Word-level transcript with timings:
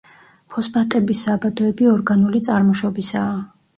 ფოსფატების 0.53 1.21
საბადოები 1.27 1.91
ორგანული 1.93 2.45
წარმოშობისაა. 2.49 3.37